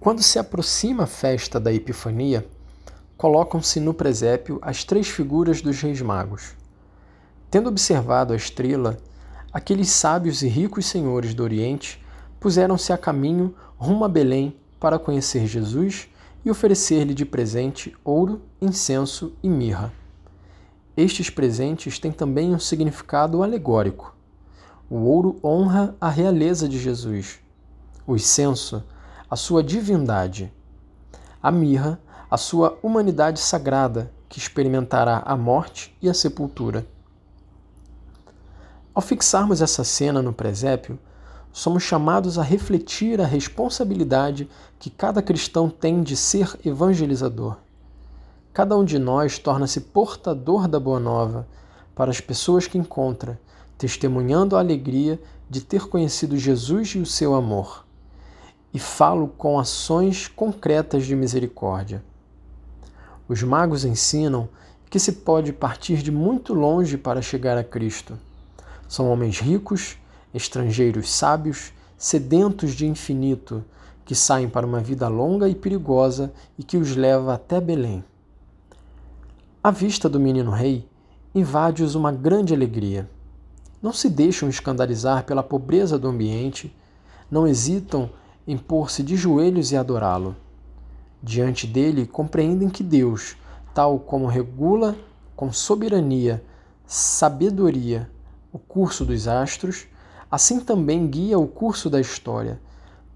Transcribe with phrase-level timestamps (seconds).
[0.00, 2.48] Quando se aproxima a festa da Epifania,
[3.18, 6.56] colocam-se no presépio as três figuras dos reis magos.
[7.50, 8.96] Tendo observado a estrela,
[9.52, 12.02] aqueles sábios e ricos senhores do Oriente
[12.40, 16.08] puseram-se a caminho rumo a Belém para conhecer Jesus
[16.42, 19.92] e oferecer-lhe de presente ouro, incenso e mirra.
[20.96, 24.16] Estes presentes têm também um significado alegórico.
[24.88, 27.38] O ouro honra a realeza de Jesus,
[28.06, 28.82] o incenso,
[29.30, 30.52] a sua divindade,
[31.40, 36.84] a mirra, a sua humanidade sagrada, que experimentará a morte e a sepultura.
[38.92, 40.98] Ao fixarmos essa cena no presépio,
[41.52, 44.48] somos chamados a refletir a responsabilidade
[44.80, 47.56] que cada cristão tem de ser evangelizador.
[48.52, 51.46] Cada um de nós torna-se portador da boa nova
[51.94, 53.40] para as pessoas que encontra,
[53.78, 57.88] testemunhando a alegria de ter conhecido Jesus e o seu amor.
[58.72, 62.02] E falo com ações concretas de misericórdia.
[63.28, 64.48] Os magos ensinam
[64.88, 68.18] que se pode partir de muito longe para chegar a Cristo.
[68.88, 69.96] São homens ricos,
[70.34, 73.64] estrangeiros sábios, sedentos de infinito,
[74.04, 78.02] que saem para uma vida longa e perigosa e que os leva até Belém.
[79.62, 80.88] A vista do menino rei
[81.34, 83.08] invade-os uma grande alegria.
[83.80, 86.74] Não se deixam escandalizar pela pobreza do ambiente,
[87.30, 88.10] não hesitam
[88.50, 90.34] em pôr-se de joelhos e adorá-lo.
[91.22, 93.36] Diante dele, compreendem que Deus,
[93.72, 94.96] tal como regula
[95.36, 96.42] com soberania,
[96.84, 98.10] sabedoria
[98.52, 99.86] o curso dos astros,
[100.28, 102.60] assim também guia o curso da história,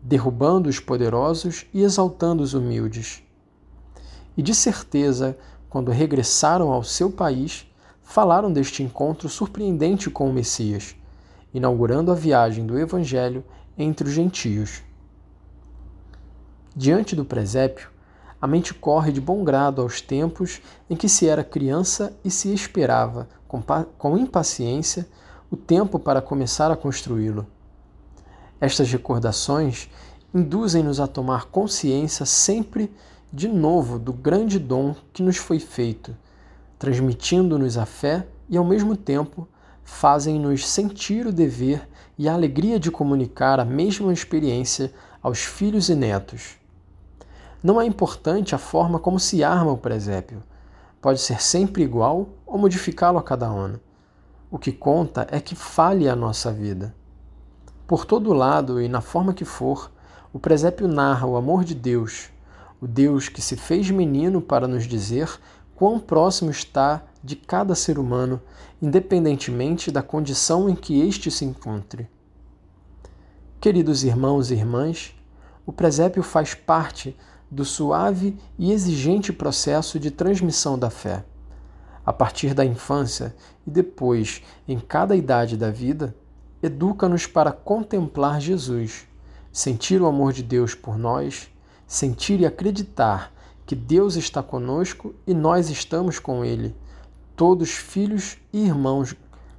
[0.01, 3.21] derrubando os poderosos e exaltando os humildes.
[4.37, 5.37] E de certeza,
[5.69, 7.67] quando regressaram ao seu país,
[8.05, 10.95] falaram deste encontro surpreendente com o Messias,
[11.53, 13.43] inaugurando a viagem do Evangelho
[13.77, 14.85] entre os gentios.
[16.77, 17.89] Diante do presépio,
[18.43, 22.53] a mente corre de bom grado aos tempos em que se era criança e se
[22.53, 23.63] esperava, com,
[23.97, 25.07] com impaciência,
[25.49, 27.47] o tempo para começar a construí-lo.
[28.61, 29.89] Estas recordações
[30.35, 32.93] induzem-nos a tomar consciência sempre
[33.33, 36.17] de novo do grande dom que nos foi feito,
[36.77, 39.47] transmitindo-nos a fé e, ao mesmo tempo,
[39.85, 44.93] fazem-nos sentir o dever e a alegria de comunicar a mesma experiência
[45.23, 46.64] aos filhos e netos.
[47.65, 50.43] Não é importante a forma como se arma o presépio.
[51.01, 53.81] Pode ser sempre igual ou modificá-lo a cada ano.
[54.51, 56.95] O que conta é que fale a nossa vida.
[57.87, 59.91] Por todo lado e na forma que for,
[60.31, 62.29] o presépio narra o amor de Deus,
[62.83, 65.31] o Deus que se fez menino para nos dizer
[65.75, 68.43] quão próximo está de cada ser humano,
[68.83, 72.11] independentemente da condição em que este se encontre.
[73.59, 75.17] Queridos irmãos e irmãs,
[75.65, 77.17] o presépio faz parte
[77.55, 81.25] do suave e exigente processo de transmissão da fé
[82.05, 83.35] a partir da infância
[83.67, 86.15] e depois em cada idade da vida,
[86.63, 89.07] educa-nos para contemplar Jesus,
[89.53, 91.49] sentir o amor de Deus por nós,
[91.87, 93.33] sentir e acreditar
[93.65, 96.75] que Deus está conosco e nós estamos com Ele,
[97.35, 99.15] todos filhos e irmãos,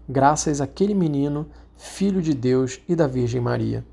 [0.08, 3.84] graças àquele menino, filho de Deus e da Virgem Maria.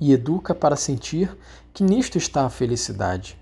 [0.00, 1.36] E educa para sentir
[1.72, 3.38] que nisto está a felicidade.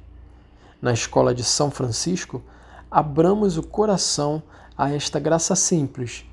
[0.81, 2.43] Na escola de São Francisco,
[2.91, 4.43] abramos o coração
[4.77, 6.25] a esta graça simples.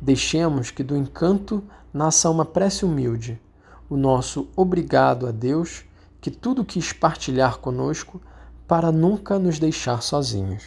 [0.00, 1.62] Deixemos que do encanto
[1.92, 3.40] nasça uma prece humilde,
[3.88, 5.84] o nosso obrigado a Deus,
[6.20, 8.20] que tudo quis partilhar conosco
[8.66, 10.64] para nunca nos deixar sozinhos.